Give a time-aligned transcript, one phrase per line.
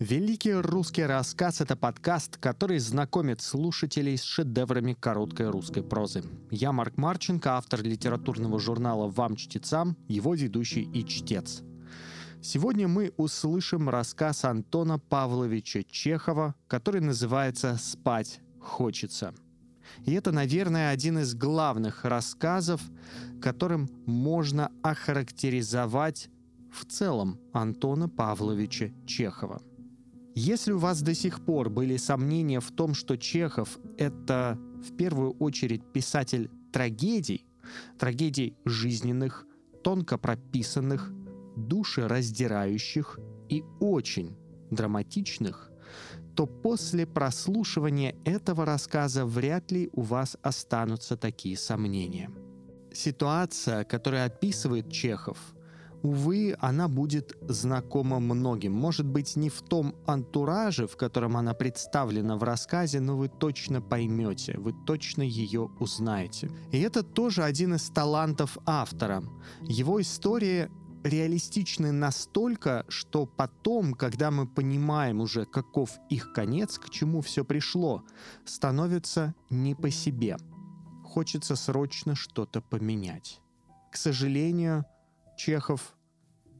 [0.00, 6.22] Великий русский рассказ— это подкаст, который знакомит слушателей с шедеврами короткой русской прозы.
[6.52, 11.62] Я Марк Марченко, автор литературного журнала «Вам, чтецам», его ведущий и чтец.
[12.40, 19.34] Сегодня мы услышим рассказ Антона Павловича Чехова, который называется «Спать хочется».
[20.06, 22.80] И это, наверное, один из главных рассказов,
[23.42, 26.30] которым можно охарактеризовать
[26.70, 29.60] в целом Антона Павловича Чехова.
[30.40, 34.56] Если у вас до сих пор были сомнения в том, что Чехов— это
[34.88, 37.44] в первую очередь писатель трагедий,
[37.98, 39.44] трагедий жизненных,
[39.82, 41.12] тонко прописанных,
[41.56, 44.36] душераздирающих и очень
[44.70, 45.72] драматичных,
[46.36, 52.30] то после прослушивания этого рассказа вряд ли у вас останутся такие сомнения.
[52.92, 55.36] Ситуация, которую описывает Чехов—
[56.02, 58.72] увы, она будет знакома многим.
[58.72, 63.80] Может быть, не в том антураже, в котором она представлена в рассказе, но вы точно
[63.80, 66.50] поймете, вы точно ее узнаете.
[66.72, 69.22] И это тоже один из талантов автора.
[69.62, 70.70] Его история
[71.04, 78.02] реалистичны настолько, что потом, когда мы понимаем уже, каков их конец, к чему все пришло,
[78.44, 80.36] становится не по себе.
[81.04, 83.40] Хочется срочно что-то поменять.
[83.90, 84.84] К сожалению,
[85.38, 85.96] Чехов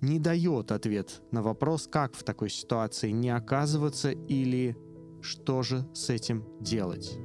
[0.01, 4.77] не дает ответ на вопрос, как в такой ситуации не оказываться или
[5.21, 7.19] что же с этим делать.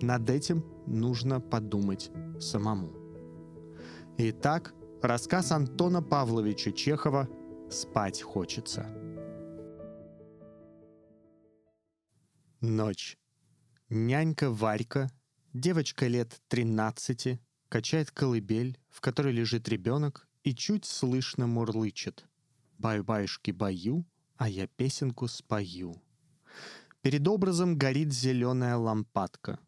[0.00, 2.92] Над этим нужно подумать самому.
[4.18, 4.72] Итак,
[5.02, 7.28] рассказ Антона Павловича Чехова
[7.68, 8.86] «Спать хочется».
[12.60, 13.18] Ночь.
[13.88, 15.10] Нянька Варька,
[15.52, 22.26] девочка лет 13, качает колыбель, в которой лежит ребенок и чуть слышно мурлычет.
[22.78, 24.04] «Баю-баюшки-баю,
[24.36, 26.00] а я песенку спою».
[27.00, 29.58] Перед образом горит зеленая лампадка.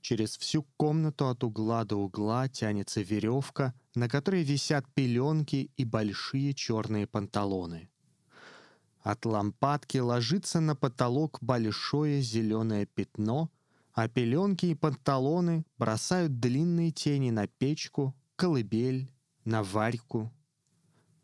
[0.00, 6.54] Через всю комнату от угла до угла тянется веревка, на которой висят пеленки и большие
[6.54, 7.90] черные панталоны.
[9.02, 13.50] От лампадки ложится на потолок большое зеленое пятно,
[13.92, 19.10] а пеленки и панталоны бросают длинные тени на печку, колыбель,
[19.44, 20.32] на Варьку.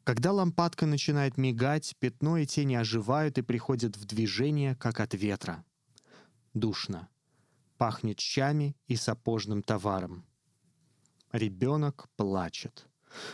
[0.05, 5.65] Когда лампадка начинает мигать, пятно и тени оживают и приходят в движение, как от ветра.
[6.55, 7.09] Душно.
[7.77, 10.25] Пахнет щами и сапожным товаром.
[11.33, 12.87] Ребенок плачет.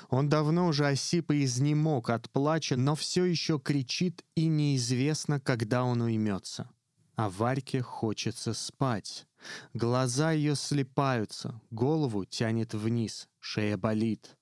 [0.09, 5.85] Он давно уже осип и изнемог от плача, но все еще кричит, и неизвестно, когда
[5.85, 6.71] он уймется.
[7.15, 9.27] А Варьке хочется спать.
[9.75, 14.37] Глаза ее слепаются, голову тянет вниз, шея болит.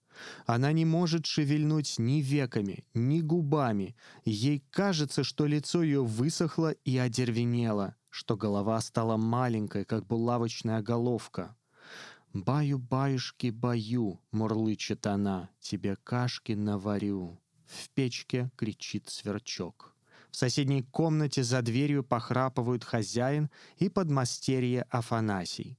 [0.47, 3.97] Она не может шевельнуть ни веками, ни губами.
[4.25, 11.57] Ей кажется, что лицо ее высохло и одервенело, что голова стала маленькой, как булавочная головка.
[12.33, 17.41] «Баю-баюшки-баю»,— мурлычет она,— «тебе кашки наварю».
[17.67, 19.95] В печке кричит сверчок.
[20.31, 25.77] В соседней комнате за дверью похрапывают хозяин и подмастерье Афанасий.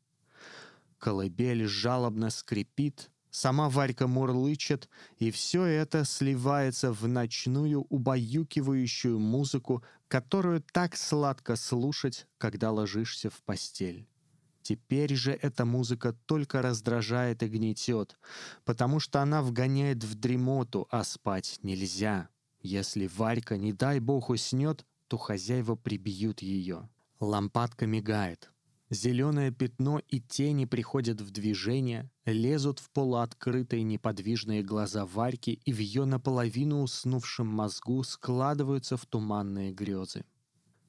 [0.98, 10.62] Колыбель жалобно скрипит, Сама Варька мурлычет, и все это сливается в ночную убаюкивающую музыку, которую
[10.74, 14.06] так сладко слушать, когда ложишься в постель.
[14.62, 18.20] Теперь же эта музыка только раздражает и гнетет,
[18.66, 22.28] потому что она вгоняет в дремоту, а спать нельзя.
[22.60, 26.90] Если Варька, не дай бог, уснет, то хозяева прибьют ее.
[27.20, 28.51] Лампадка мигает.
[28.92, 35.80] Зеленое пятно и тени приходят в движение, лезут в полуоткрытые неподвижные глаза Варьки и в
[35.80, 40.26] ее наполовину уснувшем мозгу складываются в туманные грезы.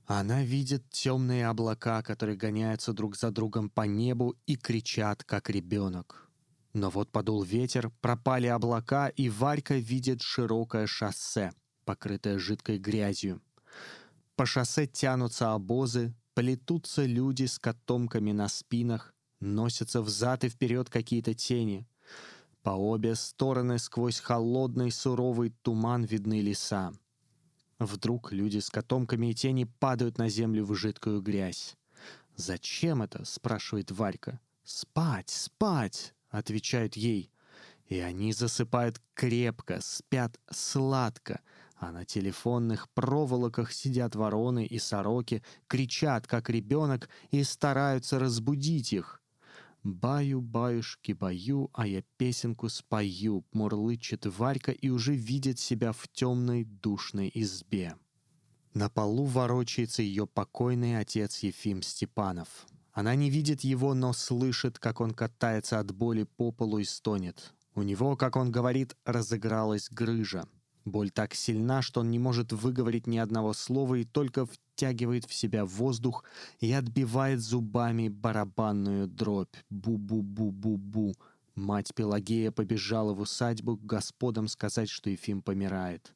[0.06, 6.28] Она видит темные облака, которые гоняются друг за другом по небу и кричат, как ребенок.
[6.72, 11.52] Но вот подул ветер, пропали облака, и Варька видит широкое шоссе,
[11.84, 13.40] покрытое жидкой грязью.
[14.34, 21.34] По шоссе тянутся обозы, Плетутся люди с котомками на спинах, носятся взад и вперед какие-то
[21.34, 21.86] тени.
[22.62, 26.94] По обе стороны сквозь холодный суровый туман видны леса.
[27.78, 31.76] Вдруг люди с котомками и тени падают на землю в жидкую грязь.
[32.36, 34.40] «Зачем это?»— спрашивает Варька.
[34.64, 37.30] «Спать, спать!»— отвечают ей.
[37.88, 41.40] И они засыпают крепко, спят сладко,
[41.82, 49.20] а на телефонных проволоках сидят вороны и сороки, кричат, как ребенок, и стараются разбудить их.
[49.82, 57.96] «Баю-баюшки-баю, а я песенку спою»,— мурлычет Варька и уже видит себя в темной душной избе.
[58.74, 62.68] На полу ворочается ее покойный отец Ефим Степанов.
[62.92, 67.52] Она не видит его, но слышит, как он катается от боли по полу и стонет.
[67.74, 70.46] У него, как он говорит, разыгралась грыжа.
[70.84, 75.32] Боль так сильна, что он не может выговорить ни одного слова и только втягивает в
[75.32, 76.24] себя воздух
[76.58, 79.54] и отбивает зубами барабанную дробь.
[79.70, 81.14] Бу-бу-бу-бу-бу.
[81.54, 86.14] Мать Пелагея побежала в усадьбу к господам сказать, что Ефим помирает.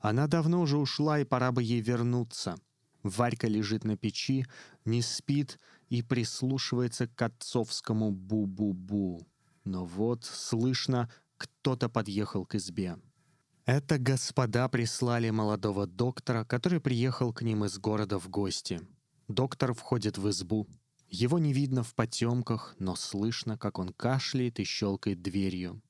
[0.00, 2.56] Она давно уже ушла, и пора бы ей вернуться.
[3.02, 4.46] Варька лежит на печи,
[4.84, 5.58] не спит
[5.88, 9.26] и прислушивается к отцовскому бу-бу-бу.
[9.64, 12.96] Но вот, слышно, кто-то подъехал к избе.
[13.68, 18.80] Это господа прислали молодого доктора, который приехал к ним из города в гости.
[19.28, 20.66] Доктор входит в избу.
[21.10, 25.82] Его не видно в потемках, но слышно, как он кашляет и щелкает дверью.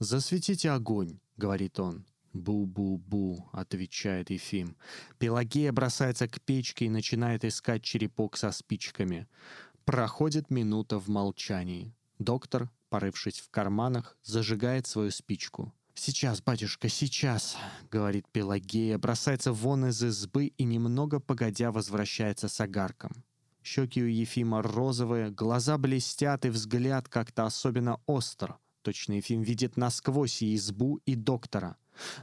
[0.00, 2.04] «Засветите огонь»,— говорит он.
[2.32, 4.76] «Бу-бу-бу»,— отвечает Ефим.
[5.20, 9.28] Пелагея бросается к печке и начинает искать черепок со спичками.
[9.84, 11.94] Проходит минута в молчании.
[12.18, 15.72] Доктор, порывшись в карманах, зажигает свою спичку.
[15.96, 17.56] «Сейчас, батюшка, сейчас»,—
[17.90, 23.24] говорит Пелагея, бросается вон из избы и немного погодя возвращается с огарком.
[23.62, 28.58] Щеки у Ефима розовые, глаза блестят и взгляд как-то особенно остр.
[28.82, 31.76] Точно Ефим видит насквозь и избу, и доктора.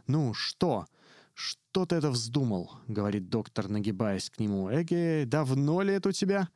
[0.06, 0.86] «Ну, что?
[1.34, 4.70] Что ты это вздумал?»— говорит доктор, нагибаясь к нему.
[4.70, 6.50] «Эге, давно ли это у тебя?»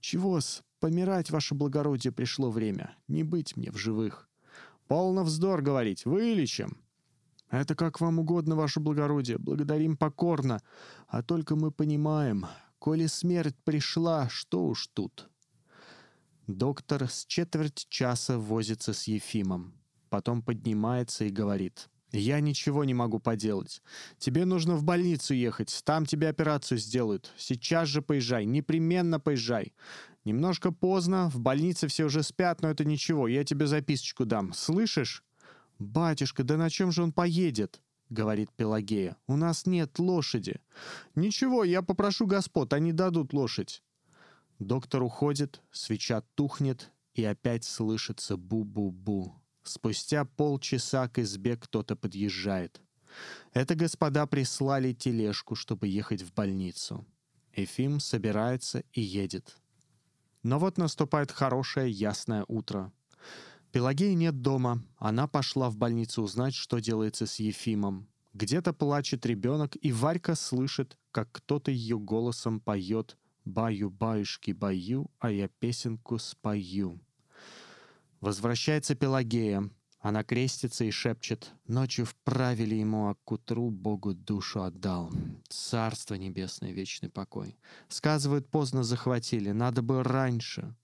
[0.00, 0.62] «Чего-с?
[0.78, 2.96] Помирать, ваше благородие, пришло время.
[3.08, 4.30] Не быть мне в живых».
[4.92, 6.04] «Полно вздор говорить.
[6.04, 6.76] Вылечим».
[7.48, 9.38] «Это как вам угодно, ваше благородие.
[9.38, 10.60] Благодарим покорно.
[11.08, 12.44] А только мы понимаем,
[12.78, 15.30] коли смерть пришла, что уж тут».
[16.46, 19.72] Доктор с четверть часа возится с Ефимом.
[20.10, 21.88] Потом поднимается и говорит.
[22.10, 23.80] «Я ничего не могу поделать.
[24.18, 25.80] Тебе нужно в больницу ехать.
[25.86, 27.32] Там тебе операцию сделают.
[27.38, 28.44] Сейчас же поезжай.
[28.44, 29.72] Непременно поезжай.
[30.24, 31.28] Немножко поздно.
[31.30, 33.28] В больнице все уже спят, но это ничего.
[33.28, 34.52] Я тебе записочку дам.
[34.52, 35.24] Слышишь?»
[35.78, 37.80] «Батюшка, да на чем же он поедет?»—
[38.10, 39.16] говорит Пелагея.
[39.26, 40.60] «У нас нет лошади».
[41.14, 43.82] «Ничего, я попрошу господ, они дадут лошадь».
[44.58, 49.32] Доктор уходит, свеча тухнет, и опять слышится бу-бу-бу.
[49.64, 52.80] Спустя полчаса к избе кто-то подъезжает.
[53.52, 57.04] Это господа прислали тележку, чтобы ехать в больницу.
[57.54, 59.56] Эфим собирается и едет.
[60.42, 62.92] Но вот наступает хорошее ясное утро.
[63.70, 64.82] Пелагеи нет дома.
[64.98, 68.08] Она пошла в больницу узнать, что делается с Ефимом.
[68.34, 76.18] Где-то плачет ребенок, и Варька слышит, как кто-то ее голосом поет «Баю-баюшки-баю, а я песенку
[76.18, 77.00] спою».
[78.20, 79.68] Возвращается Пелагея.
[80.02, 81.52] Она крестится и шепчет.
[81.68, 85.12] Ночью вправили ему, а к утру Богу душу отдал.
[85.48, 87.56] Царство небесное, вечный покой.
[87.88, 90.74] Сказывают, поздно захватили, надо бы раньше.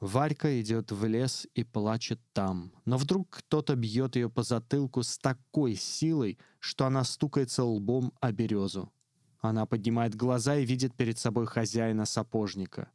[0.00, 2.72] Варька идет в лес и плачет там.
[2.84, 8.32] Но вдруг кто-то бьет ее по затылку с такой силой, что она стукается лбом о
[8.32, 8.92] березу.
[9.40, 12.90] Она поднимает глаза и видит перед собой хозяина сапожника.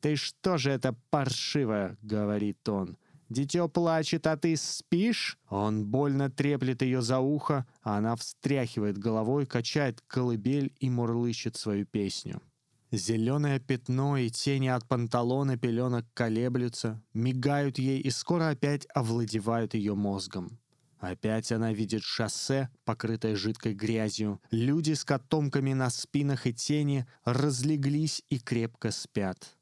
[0.00, 2.96] «Ты что же это паршивое?»— говорит он.
[3.30, 9.46] «Дитё плачет, а ты спишь?» Он больно треплет ее за ухо, а она встряхивает головой,
[9.46, 12.42] качает колыбель и мурлычет свою песню.
[12.90, 19.94] Зеленое пятно и тени от панталона пеленок колеблются, мигают ей и скоро опять овладевают ее
[19.94, 20.58] мозгом.
[20.98, 24.40] Опять она видит шоссе, покрытое жидкой грязью.
[24.50, 29.56] Люди с котомками на спинах и тени разлеглись и крепко спят.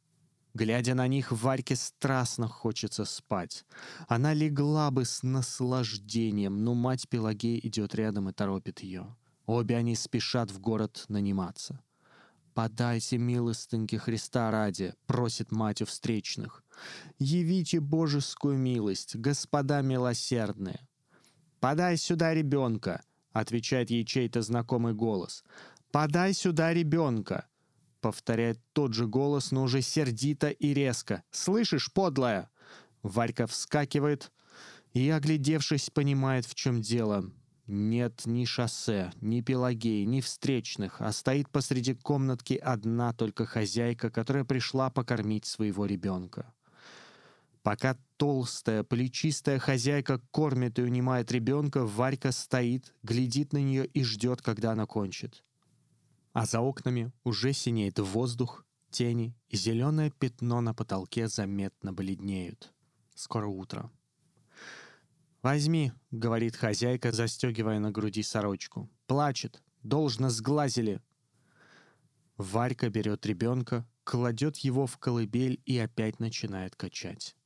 [0.59, 3.65] Глядя на них, Варьке страстно хочется спать.
[4.09, 9.07] Она легла бы с наслаждением, но мать Пелагея идет рядом и торопит ее.
[9.47, 11.81] Обе они спешат в город наниматься.
[12.55, 16.65] «Подайте милостыньки Христа ради»,— просит мать у встречных.
[17.21, 20.89] «Явите божескую милость, господа милосердные».
[21.61, 25.45] «Подай сюда ребенка»,— отвечает ей чей-то знакомый голос.
[25.93, 27.47] «Подай сюда ребенка».
[28.01, 31.23] Повторяет тот же голос, но уже сердито и резко.
[31.31, 32.51] «Слышишь, подлая?»
[33.03, 34.33] Варька вскакивает
[34.93, 37.31] и, оглядевшись, понимает, в чем дело.
[37.67, 44.45] Нет ни шоссе, ни Пелагеи, ни встречных, а стоит посреди комнатки одна только хозяйка, которая
[44.45, 46.55] пришла покормить своего ребенка.
[47.63, 54.41] Пока толстая, плечистая хозяйка кормит и унимает ребенка, Варька стоит, глядит на нее и ждет,
[54.41, 55.45] когда она кончит
[56.33, 62.73] а за окнами уже синеет воздух, тени и зеленое пятно на потолке заметно бледнеют.
[63.15, 63.91] Скоро утро.
[65.43, 68.91] «Возьми»,— говорит хозяйка, застегивая на груди сорочку.
[69.07, 69.63] «Плачет.
[69.83, 71.01] Должно сглазили».
[72.37, 77.37] Варька берет ребенка, кладет его в колыбель и опять начинает качать.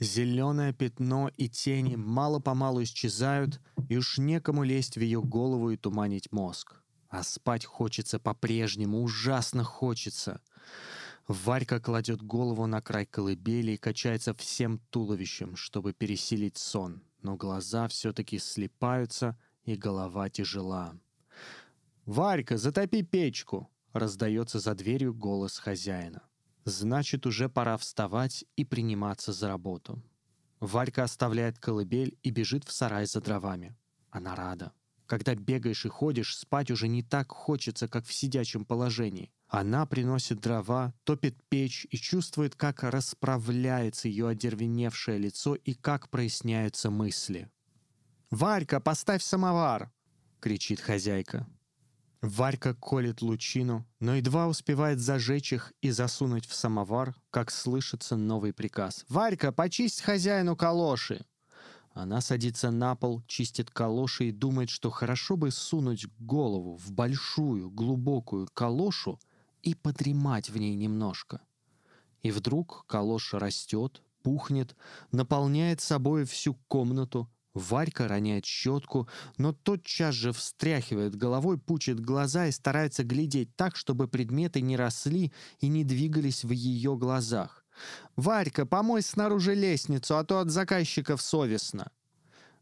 [0.00, 6.30] Зеленое пятно и тени мало-помалу исчезают, и уж некому лезть в ее голову и туманить
[6.30, 6.82] мозг.
[7.08, 10.40] А спать хочется по-прежнему, ужасно хочется.
[11.26, 17.88] Варька кладет голову на край колыбели и качается всем туловищем, чтобы пересилить сон, но глаза
[17.88, 20.94] все-таки слепаются, и голова тяжела.
[22.06, 26.22] «Варька, затопи печку!»— раздается за дверью голос хозяина.
[26.64, 30.02] Значит, уже пора вставать и приниматься за работу.
[30.60, 33.76] Варька оставляет колыбель и бежит в сарай за дровами.
[34.10, 34.72] Она рада.
[35.08, 39.32] Когда бегаешь и ходишь, спать уже не так хочется, как в сидячем положении.
[39.48, 46.90] Она приносит дрова, топит печь и чувствует, как расправляется ее одервеневшее лицо и как проясняются
[46.90, 47.50] мысли.
[48.30, 49.90] «Варька, поставь самовар!»—
[50.40, 51.48] кричит хозяйка.
[52.20, 58.52] Варька колет лучину, но едва успевает зажечь их и засунуть в самовар, как слышится новый
[58.52, 59.06] приказ.
[59.08, 61.24] «Варька, почисть хозяину калоши!»
[61.98, 67.70] Она садится на пол, чистит калоши и думает, что хорошо бы сунуть голову в большую,
[67.70, 69.18] глубокую калошу
[69.64, 71.40] и подремать в ней немножко.
[72.22, 74.76] И вдруг калоша растет, пухнет,
[75.10, 82.52] наполняет собой всю комнату, Варька роняет щетку, но тотчас же встряхивает головой, пучит глаза и
[82.52, 87.64] старается глядеть так, чтобы предметы не росли и не двигались в ее глазах.
[88.16, 91.90] «Варька, помой снаружи лестницу, а то от заказчиков совестно».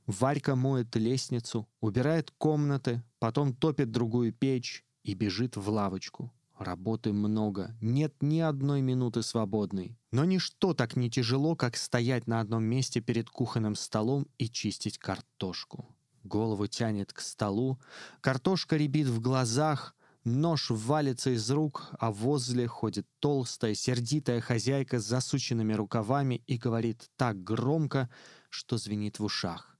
[0.06, 6.32] Варька моет лестницу, убирает комнаты, потом топит другую печь и бежит в лавочку.
[6.58, 9.98] Работы много, нет ни одной минуты свободной.
[10.10, 14.96] Но ничто так не тяжело, как стоять на одном месте перед кухонным столом и чистить
[14.96, 15.86] картошку.
[16.22, 17.78] Голову тянет к столу,
[18.20, 19.95] картошка рябит в глазах,
[20.26, 27.08] нож валится из рук, а возле ходит толстая, сердитая хозяйка с засученными рукавами и говорит
[27.16, 28.10] так громко,
[28.50, 29.78] что звенит в ушах.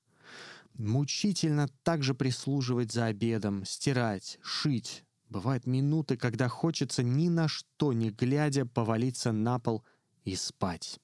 [0.74, 8.10] Мучительно также прислуживать за обедом, стирать, шить, Бывают минуты, когда хочется ни на что не
[8.10, 9.84] глядя повалиться на пол
[10.24, 11.00] и спать.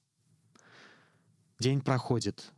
[1.59, 2.51] День проходит.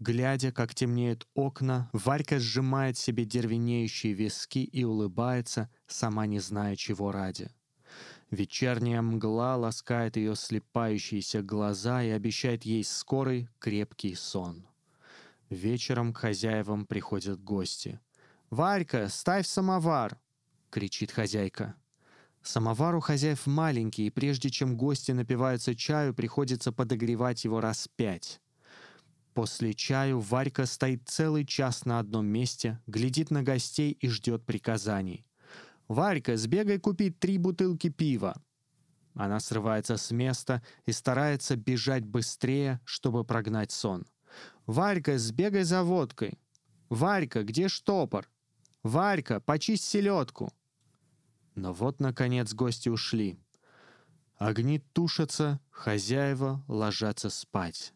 [0.00, 7.12] Глядя, как темнеют окна, Варька сжимает себе дервенеющие виски и улыбается, сама не зная, чего
[7.12, 7.50] ради.
[8.30, 14.66] Вечерняя мгла ласкает ее слепающиеся глаза и обещает ей скорый крепкий сон.
[15.50, 18.00] Вечером к хозяевам приходят гости.
[18.48, 20.18] «Варька, ставь самовар!»—
[20.70, 21.74] кричит хозяйка.
[22.42, 28.40] Самовар у хозяев маленький, и прежде чем гости напиваются чаю, приходится подогревать его раз пять.
[29.34, 35.24] После чаю Варька стоит целый час на одном месте, глядит на гостей и ждет приказаний.
[35.88, 38.40] «Варька, сбегай купить три бутылки пива!»
[39.14, 44.06] Она срывается с места и старается бежать быстрее, чтобы прогнать сон.
[44.66, 46.38] «Варька, сбегай за водкой!»
[46.88, 48.28] «Варька, где штопор?»
[48.82, 50.52] «Варька, почисть селедку!»
[51.54, 53.38] Но вот, наконец, гости ушли.
[54.36, 57.92] Огни тушатся, хозяева ложатся спать.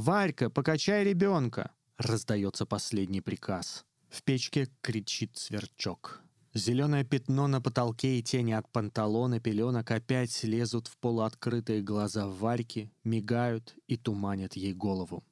[0.00, 3.84] «Варька, покачай ребенка!»— раздается последний приказ.
[4.08, 6.22] В печке кричит сверчок.
[6.54, 12.90] Зеленое пятно на потолке и тени от панталона пеленок опять лезут в полуоткрытые глаза Варьки,
[13.04, 15.22] мигают и туманят ей голову.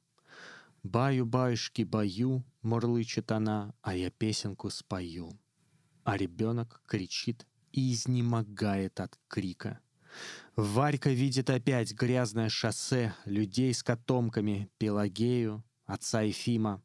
[0.83, 5.31] «Баю-баюшки, баю»,— мурлычет она, а я песенку спою.
[6.03, 9.79] А ребенок кричит и изнемогает от крика.
[10.59, 16.83] Варька видит опять грязное шоссе, людей с котомками, Пелагею, отца Ефима.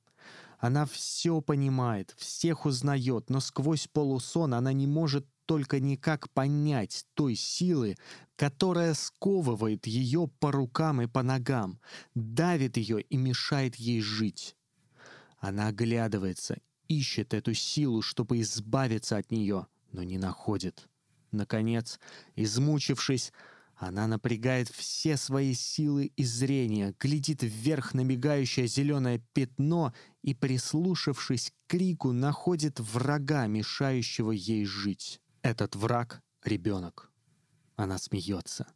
[0.60, 7.34] Она все понимает, всех узнает, но сквозь полусон она не может только никак понять той
[7.34, 7.96] силы,
[8.36, 11.80] которая сковывает ее по рукам и по ногам,
[12.14, 14.54] давит ее и мешает ей жить.
[15.38, 20.88] Она оглядывается, ищет эту силу, чтобы избавиться от нее, но не находит.
[21.32, 21.98] Наконец,
[22.36, 23.32] измучившись,
[23.88, 31.50] она напрягает все свои силы и зрения, глядит вверх на мигающее зеленое пятно и, прислушавшись
[31.50, 35.20] к крику, находит врага, мешающего ей жить.
[35.42, 37.10] Этот враг— ребенок.
[37.76, 38.66] Она смеется.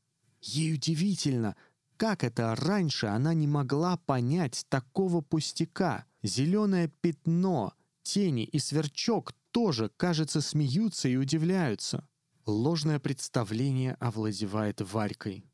[0.41, 1.57] Ей удивительно,
[1.97, 6.05] как это раньше она не могла понять такого пустяка.
[6.23, 12.08] Зеленое пятно, тени и сверчок тоже, кажется, смеются и удивляются.
[12.49, 15.45] Ложное представление овладевает Варькой.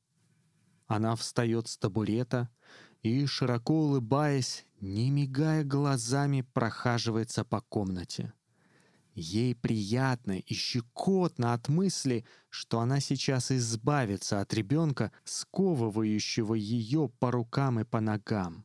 [0.86, 2.48] Она встает с табурета
[3.02, 8.32] и, широко улыбаясь, не мигая глазами, прохаживается по комнате.
[9.12, 17.32] Ей приятно и щекотно от мысли, что она сейчас избавится от ребенка, сковывающего ее по
[17.32, 18.64] рукам и по ногам.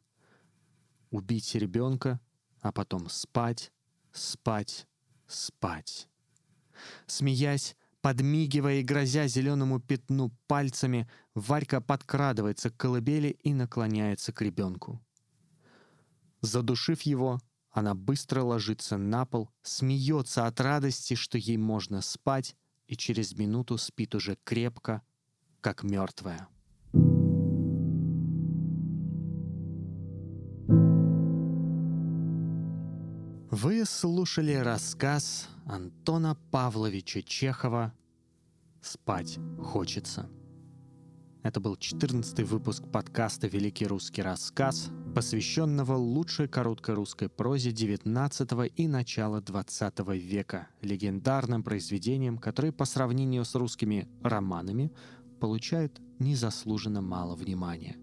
[1.09, 2.19] Убить ребенка,
[2.61, 3.73] а потом спать,
[4.11, 4.87] спать,
[5.25, 6.07] спать.
[7.07, 15.01] Смеясь, подмигивая и грозя зеленому пятну пальцами, Варька подкрадывается к колыбели и наклоняется к ребенку.
[16.41, 17.39] Задушив его,
[17.71, 22.55] она быстро ложится на пол, смеется от радости, что ей можно спать,
[22.87, 25.03] и через минуту спит уже крепко,
[25.61, 26.47] как мертвая.
[33.61, 37.93] Вы слушали рассказ Антона Павловича Чехова
[38.79, 40.29] «Спать хочется».
[41.43, 48.87] Это был 14 выпуск подкаста «Великий русский рассказ», посвященного лучшей короткой русской прозе XIX и
[48.87, 54.93] начала XX века, легендарным произведениям, которые по сравнению с русскими романами
[55.41, 57.97] получают незаслуженно мало внимания.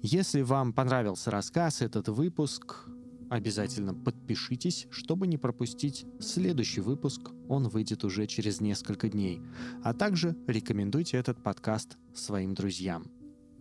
[0.00, 2.88] Если вам понравился рассказ, этот выпуск,
[3.30, 7.30] Обязательно подпишитесь, чтобы не пропустить следующий выпуск.
[7.48, 9.42] Он выйдет уже через несколько дней.
[9.84, 13.10] А также рекомендуйте этот подкаст своим друзьям.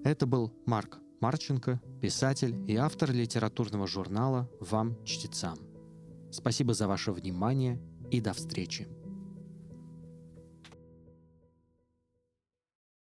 [0.04, 5.58] Это был Марк Марченко, писатель и автор литературного журнала «Вам, чтецам».
[6.32, 7.82] Спасибо за ваше внимание
[8.12, 8.88] и до встречи.